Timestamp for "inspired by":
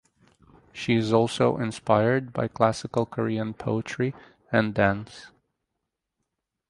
1.57-2.47